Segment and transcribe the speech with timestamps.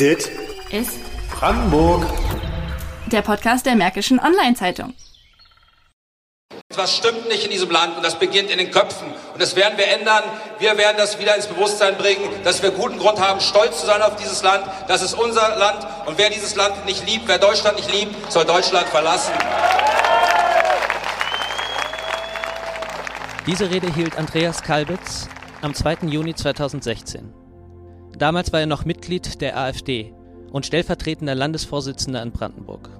[0.00, 0.30] Dit
[0.70, 0.98] ist
[1.30, 2.06] Brandenburg.
[3.12, 4.94] der Podcast der Märkischen Online-Zeitung.
[6.70, 9.08] Etwas stimmt nicht in diesem Land und das beginnt in den Köpfen.
[9.34, 10.22] Und das werden wir ändern.
[10.58, 14.00] Wir werden das wieder ins Bewusstsein bringen, dass wir guten Grund haben, stolz zu sein
[14.00, 14.64] auf dieses Land.
[14.88, 15.86] Das ist unser Land.
[16.06, 19.34] Und wer dieses Land nicht liebt, wer Deutschland nicht liebt, soll Deutschland verlassen.
[23.46, 25.28] Diese Rede hielt Andreas Kalbitz
[25.60, 26.06] am 2.
[26.06, 27.39] Juni 2016.
[28.18, 30.12] Damals war er noch Mitglied der AfD
[30.52, 32.90] und stellvertretender Landesvorsitzender in Brandenburg.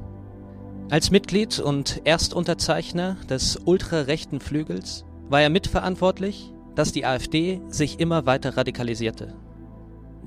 [0.91, 8.27] Als Mitglied und Erstunterzeichner des ultrarechten Flügels war er mitverantwortlich, dass die AfD sich immer
[8.27, 9.35] weiter radikalisierte.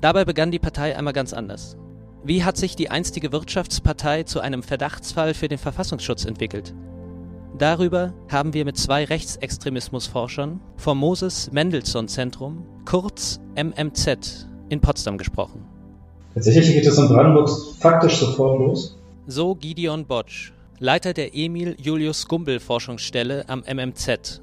[0.00, 1.76] Dabei begann die Partei einmal ganz anders.
[2.22, 6.74] Wie hat sich die einstige Wirtschaftspartei zu einem Verdachtsfall für den Verfassungsschutz entwickelt?
[7.58, 15.64] Darüber haben wir mit zwei Rechtsextremismusforschern vom Moses Mendelssohn Zentrum, kurz MMZ, in Potsdam gesprochen.
[16.34, 18.96] Tatsächlich geht es in Brandenburg faktisch sofort los.
[19.26, 24.42] So Gideon Botsch, Leiter der Emil Julius Gumbel Forschungsstelle am MMZ.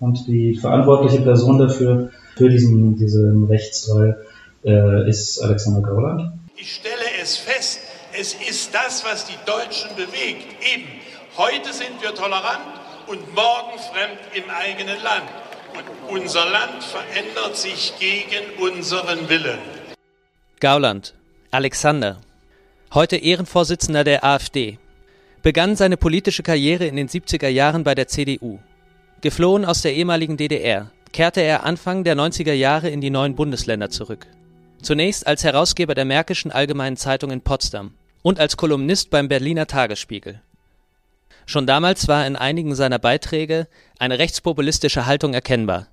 [0.00, 4.26] Und die verantwortliche Person dafür, für diesen, diesen Rechtsfall,
[4.64, 6.32] äh, ist Alexander Gauland.
[6.56, 7.80] Ich stelle es fest,
[8.18, 10.46] es ist das, was die Deutschen bewegt.
[10.74, 10.88] Eben,
[11.38, 12.64] heute sind wir tolerant
[13.06, 15.30] und morgen fremd im eigenen Land.
[16.08, 19.58] Unser Land verändert sich gegen unseren Willen.
[20.60, 21.14] Gauland,
[21.50, 22.20] Alexander,
[22.94, 24.78] heute Ehrenvorsitzender der AfD,
[25.42, 28.58] begann seine politische Karriere in den 70er Jahren bei der CDU.
[29.20, 33.90] Geflohen aus der ehemaligen DDR, kehrte er Anfang der 90er Jahre in die neuen Bundesländer
[33.90, 34.26] zurück.
[34.82, 40.40] Zunächst als Herausgeber der Märkischen Allgemeinen Zeitung in Potsdam und als Kolumnist beim Berliner Tagesspiegel.
[41.46, 43.68] Schon damals war in einigen seiner Beiträge
[43.98, 45.86] eine rechtspopulistische Haltung erkennbar.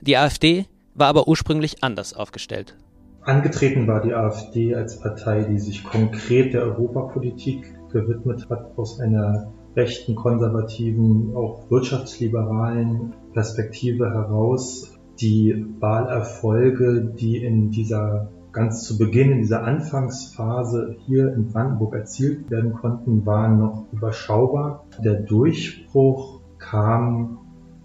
[0.00, 2.76] Die AfD war aber ursprünglich anders aufgestellt.
[3.22, 9.52] Angetreten war die AfD als Partei, die sich konkret der Europapolitik gewidmet hat, aus einer
[9.74, 14.92] rechten, konservativen, auch wirtschaftsliberalen Perspektive heraus.
[15.20, 22.50] Die Wahlerfolge, die in dieser ganz zu Beginn, in dieser Anfangsphase hier in Brandenburg erzielt
[22.50, 24.86] werden konnten, waren noch überschaubar.
[25.02, 27.38] Der Durchbruch kam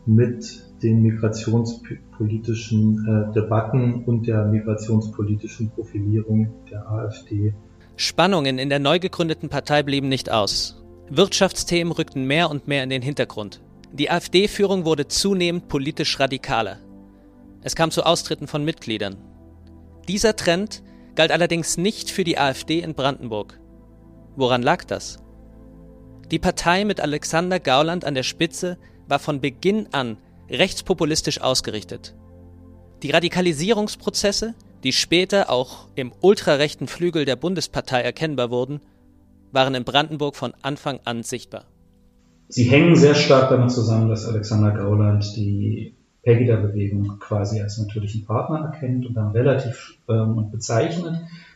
[0.06, 7.54] mit den migrationspolitischen äh, Debatten und der migrationspolitischen Profilierung der AfD.
[7.96, 10.84] Spannungen in der neu gegründeten Partei blieben nicht aus.
[11.10, 13.62] Wirtschaftsthemen rückten mehr und mehr in den Hintergrund.
[13.94, 16.78] Die AfD-Führung wurde zunehmend politisch radikaler.
[17.62, 19.18] Es kam zu Austritten von Mitgliedern.
[20.08, 20.82] Dieser Trend
[21.16, 23.60] galt allerdings nicht für die AfD in Brandenburg.
[24.36, 25.20] Woran lag das?
[26.32, 28.78] Die Partei mit Alexander Gauland an der Spitze
[29.10, 30.16] war von Beginn an
[30.50, 32.16] rechtspopulistisch ausgerichtet.
[33.04, 34.54] Die Radikalisierungsprozesse,
[34.86, 38.80] die später auch im ultrarechten Flügel der Bundespartei erkennbar wurden,
[39.52, 41.66] waren in Brandenburg von Anfang an sichtbar.
[42.48, 48.72] Sie hängen sehr stark damit zusammen, dass Alexander Gauland die Pegida-Bewegung quasi als natürlichen Partner
[48.72, 51.16] erkennt und dann relativ ähm, bezeichnet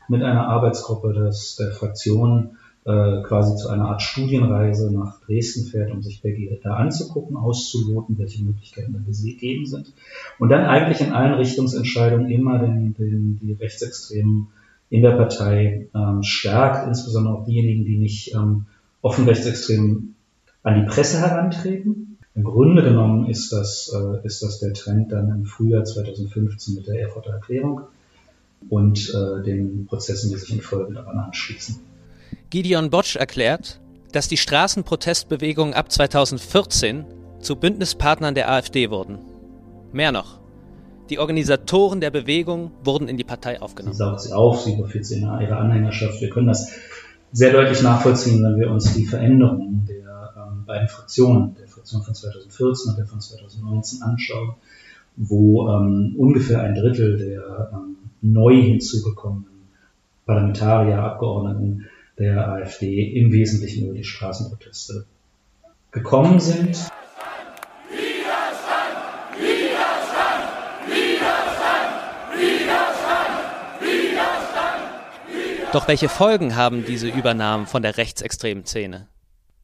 [0.09, 5.91] mit einer Arbeitsgruppe des, der Fraktion äh, quasi zu einer Art Studienreise nach Dresden fährt,
[5.91, 9.91] um sich Pegida anzugucken, auszuloten, welche Möglichkeiten da gegeben sind.
[10.37, 14.47] Und dann eigentlich in allen Richtungsentscheidungen immer den, den, die Rechtsextremen
[14.91, 18.67] in der Partei ähm, stärkt, insbesondere auch diejenigen, die nicht ähm,
[19.01, 20.13] offen rechtsextrem
[20.61, 25.29] an die Presse herantreten, im Grunde genommen ist das, äh, ist das der Trend dann
[25.29, 27.81] im Frühjahr 2015 mit der Erfurter Erklärung
[28.69, 31.94] und äh, den Prozessen, die sich in Folge daran anschließen.
[32.49, 33.79] Gideon Botsch erklärt,
[34.11, 37.05] dass die Straßenprotestbewegungen ab 2014
[37.39, 39.19] zu Bündnispartnern der AfD wurden.
[39.91, 40.39] Mehr noch,
[41.09, 43.93] die Organisatoren der Bewegung wurden in die Partei aufgenommen.
[43.93, 46.21] Sie saugt sie auf, sie in ihre Anhängerschaft.
[46.21, 46.71] Wir können das
[47.31, 52.15] sehr deutlich nachvollziehen, wenn wir uns die Veränderungen der ähm, beiden Fraktionen, der Fraktion von
[52.15, 54.55] 2014 und der von 2019 anschauen,
[55.17, 59.45] wo ähm, ungefähr ein Drittel der ähm, neu hinzugekommenen
[60.25, 61.85] Parlamentarier, Abgeordneten
[62.17, 65.05] der AfD im Wesentlichen über die Straßenproteste
[65.91, 66.89] gekommen sind.
[75.73, 79.09] Doch welche Folgen haben diese Übernahmen von der rechtsextremen Szene?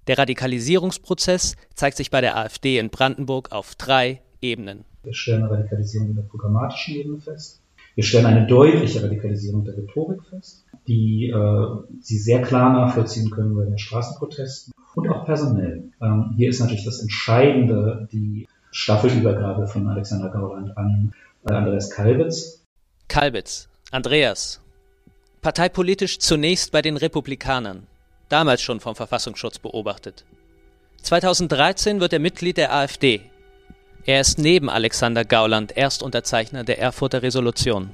[0.08, 4.84] Der Radikalisierungsprozess zeigt sich bei der AfD in Brandenburg auf drei Ebenen.
[5.04, 7.61] Wir stellen Radikalisierung in der programmatischen Ebene fest.
[8.02, 11.66] Wir stellen eine deutliche Radikalisierung der Rhetorik fest, die äh,
[12.00, 15.92] Sie sehr klar nachvollziehen können bei den Straßenprotesten und auch personell.
[16.02, 21.14] Ähm, hier ist natürlich das Entscheidende die Staffelübergabe von Alexander Gauland an
[21.48, 22.66] äh, Andreas Kalbitz.
[23.08, 24.62] Kalbitz, Andreas,
[25.44, 27.86] Parteipolitisch zunächst bei den Republikanern,
[28.30, 30.26] damals schon vom Verfassungsschutz beobachtet.
[31.04, 33.22] 2013 wird er Mitglied der AfD.
[34.06, 37.92] Er ist neben Alexander Gauland Erstunterzeichner der Erfurter Resolution.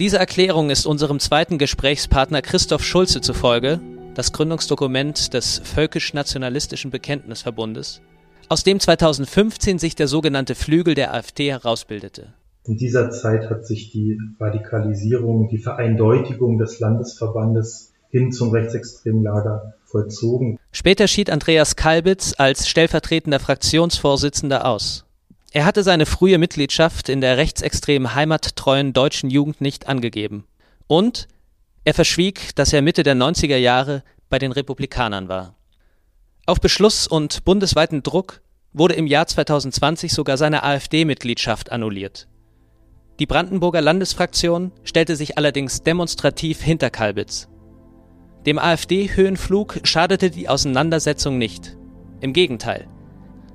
[0.00, 3.80] Diese Erklärung ist unserem zweiten Gesprächspartner Christoph Schulze zufolge
[4.14, 8.00] das Gründungsdokument des völkisch-nationalistischen Bekenntnisverbundes,
[8.48, 12.34] aus dem 2015 sich der sogenannte Flügel der AfD herausbildete.
[12.64, 19.74] In dieser Zeit hat sich die Radikalisierung, die Vereindeutigung des Landesverbandes hin zum rechtsextremen Lager
[19.86, 20.60] vollzogen.
[20.70, 25.04] Später schied Andreas Kalbitz als stellvertretender Fraktionsvorsitzender aus.
[25.50, 30.44] Er hatte seine frühe Mitgliedschaft in der rechtsextremen heimattreuen deutschen Jugend nicht angegeben.
[30.86, 31.26] Und
[31.82, 35.56] er verschwieg, dass er Mitte der 90er Jahre bei den Republikanern war.
[36.46, 42.28] Auf Beschluss und bundesweiten Druck wurde im Jahr 2020 sogar seine AfD-Mitgliedschaft annulliert.
[43.18, 47.48] Die Brandenburger Landesfraktion stellte sich allerdings demonstrativ hinter Kalbitz.
[48.46, 51.78] Dem AfD-Höhenflug schadete die Auseinandersetzung nicht.
[52.20, 52.86] Im Gegenteil.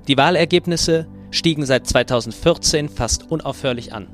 [0.08, 4.08] Die Wahlergebnisse stiegen seit 2014 fast unaufhörlich an.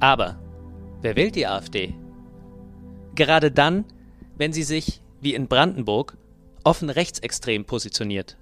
[0.00, 0.38] Aber
[1.02, 1.94] wer wählt die AfD?
[3.14, 3.84] Gerade dann,
[4.36, 6.16] wenn sie sich, wie in Brandenburg,
[6.64, 8.38] offen rechtsextrem positioniert.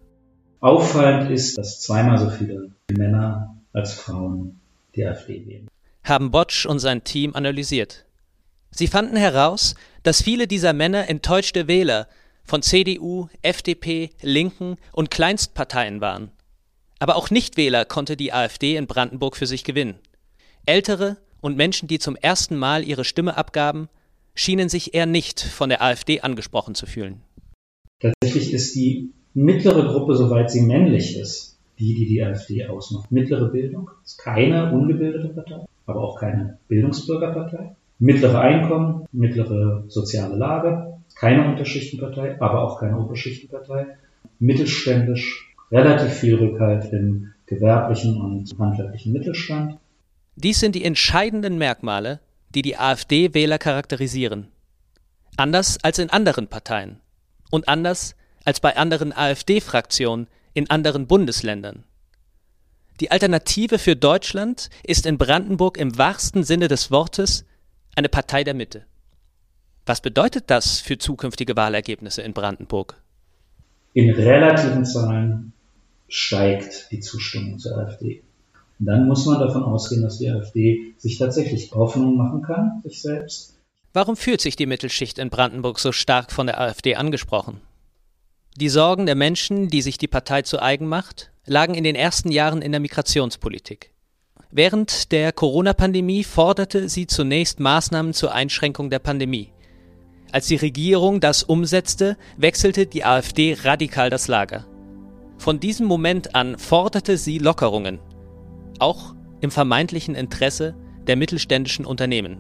[0.61, 4.61] Auffallend ist, dass zweimal so viele Männer als Frauen
[4.95, 5.69] die AfD wählen.
[6.05, 8.06] Haben Botsch und sein Team analysiert.
[8.79, 12.09] Sie fanden heraus, dass viele dieser Männer enttäuschte Wähler
[12.45, 16.31] von CDU, FDP, Linken und Kleinstparteien waren.
[16.99, 19.95] Aber auch Nichtwähler konnte die AfD in Brandenburg für sich gewinnen.
[20.67, 23.89] Ältere und Menschen, die zum ersten Mal ihre Stimme abgaben,
[24.35, 27.23] schienen sich eher nicht von der AfD angesprochen zu fühlen.
[28.01, 33.11] Tatsächlich ist die mittlere Gruppe, soweit sie männlich ist, die, die die AfD ausmacht.
[33.11, 37.75] Mittlere Bildung ist keine ungebildete Partei, aber auch keine Bildungsbürgerpartei.
[37.99, 43.87] Mittlere Einkommen, mittlere soziale Lage, keine Unterschichtenpartei, aber auch keine Oberschichtenpartei.
[44.39, 49.79] Mittelständisch, relativ viel Rückhalt im gewerblichen und handwerklichen Mittelstand.
[50.35, 52.21] Dies sind die entscheidenden Merkmale,
[52.55, 54.49] die die AfD-Wähler charakterisieren.
[55.39, 57.01] Anders als in anderen Parteien
[57.51, 58.15] und anders
[58.45, 61.85] als bei anderen AfD-Fraktionen in anderen Bundesländern.
[63.01, 67.45] Die Alternative für Deutschland ist in Brandenburg im wahrsten Sinne des Wortes
[67.97, 68.85] eine Partei der Mitte.
[69.85, 73.03] Was bedeutet das für zukünftige Wahlergebnisse in Brandenburg?
[73.93, 75.53] In relativen Zahlen
[76.09, 78.23] steigt die Zustimmung zur AfD
[78.79, 83.55] dann muss man davon ausgehen, dass die AfD sich tatsächlich Hoffnung machen kann, sich selbst.
[83.93, 87.61] Warum fühlt sich die Mittelschicht in Brandenburg so stark von der AfD angesprochen?
[88.57, 92.31] Die Sorgen der Menschen, die sich die Partei zu eigen macht, lagen in den ersten
[92.31, 93.93] Jahren in der Migrationspolitik.
[94.51, 99.53] Während der Corona-Pandemie forderte sie zunächst Maßnahmen zur Einschränkung der Pandemie.
[100.33, 104.67] Als die Regierung das umsetzte, wechselte die AfD radikal das Lager.
[105.39, 107.99] Von diesem Moment an forderte sie Lockerungen,
[108.79, 110.75] auch im vermeintlichen Interesse
[111.07, 112.39] der mittelständischen Unternehmen.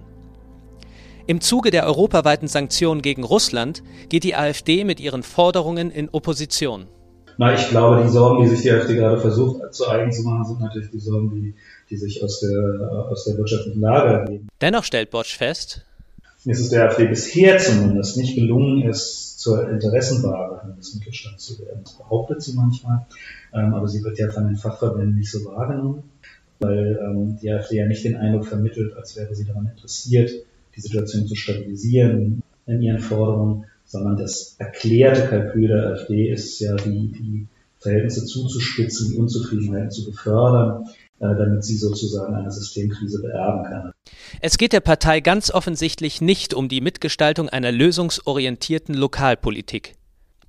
[1.26, 6.86] Im Zuge der europaweiten Sanktionen gegen Russland geht die AfD mit ihren Forderungen in Opposition.
[7.38, 10.44] Na, ich glaube, die Sorgen, die sich die AfD gerade versucht zu eigen zu machen,
[10.44, 11.54] sind natürlich die Sorgen, die,
[11.90, 14.48] die sich aus der, aus der wirtschaftlichen Lage ergeben.
[14.60, 15.82] Dennoch stellt Bosch fest,
[16.48, 21.80] es ist der AfD bisher zumindest nicht gelungen, es zur Interessenwahre des Mittelstands zu werden.
[21.82, 23.06] Das behauptet sie manchmal,
[23.52, 26.04] ähm, aber sie wird ja von den Fachverbänden nicht so wahrgenommen
[26.58, 30.30] weil ähm, die AfD ja nicht den Eindruck vermittelt, als wäre sie daran interessiert,
[30.74, 36.74] die Situation zu stabilisieren in ihren Forderungen, sondern das erklärte Kalkül der AfD ist ja,
[36.76, 37.46] die, die
[37.78, 40.86] Verhältnisse zuzuspitzen, die Unzufriedenheit zu befördern,
[41.18, 43.92] äh, damit sie sozusagen eine Systemkrise beerben kann.
[44.40, 49.94] Es geht der Partei ganz offensichtlich nicht um die Mitgestaltung einer lösungsorientierten Lokalpolitik.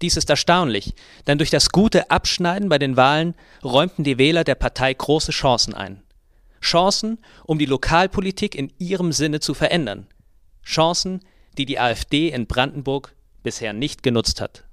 [0.02, 0.94] Dies ist erstaunlich,
[1.26, 5.74] denn durch das gute Abschneiden bei den Wahlen räumten die Wähler der Partei große Chancen
[5.74, 6.02] ein.
[6.62, 10.08] Chancen, um die Lokalpolitik in ihrem Sinne zu verändern.
[10.64, 11.22] Chancen,
[11.58, 13.16] die die AfD in Brandenburg
[13.48, 14.66] bisher nicht genutzt hat.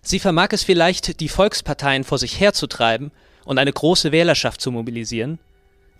[0.00, 3.10] Sie vermag es vielleicht, die Volksparteien vor sich herzutreiben
[3.44, 5.40] und eine große Wählerschaft zu mobilisieren,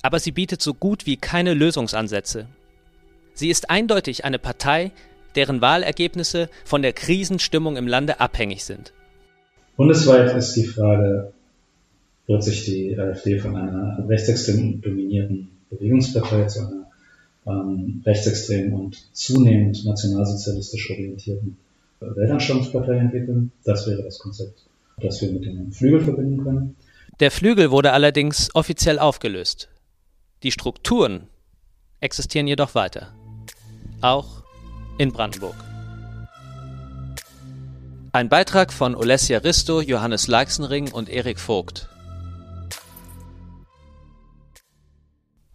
[0.00, 2.46] aber sie bietet so gut wie keine Lösungsansätze.
[3.34, 4.92] Sie ist eindeutig eine Partei,
[5.34, 8.92] deren Wahlergebnisse von der Krisenstimmung im Lande abhängig sind.
[9.76, 11.32] Bundesweit ist die Frage,
[12.28, 16.90] wird sich die AfD von einer rechtsextrem dominierten Bewegungspartei zu einer
[17.44, 21.56] ähm, rechtsextrem und zunehmend nationalsozialistisch orientierten
[22.14, 23.52] Weltanschauungspartei entwickeln.
[23.64, 24.66] Das wäre das Konzept,
[25.00, 26.76] das wir mit dem Flügel verbinden können.
[27.20, 29.68] Der Flügel wurde allerdings offiziell aufgelöst.
[30.42, 31.28] Die Strukturen
[32.00, 33.14] existieren jedoch weiter.
[34.00, 34.42] Auch
[34.98, 35.54] in Brandenburg.
[38.12, 41.88] Ein Beitrag von Olesja Risto, Johannes Leixenring und Erik Vogt.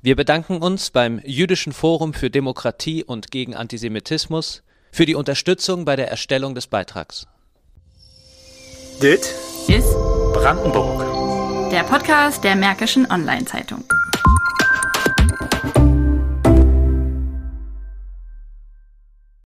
[0.01, 5.95] Wir bedanken uns beim Jüdischen Forum für Demokratie und gegen Antisemitismus für die Unterstützung bei
[5.95, 7.27] der Erstellung des Beitrags.
[9.01, 9.33] Dit
[9.67, 9.93] ist
[10.33, 11.71] Brandenburg.
[11.71, 13.83] Der Podcast der Märkischen Online-Zeitung.